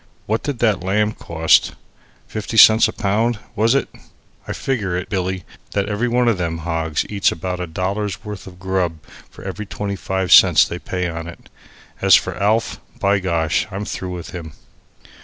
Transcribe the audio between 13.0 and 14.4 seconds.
gosh, I'm through with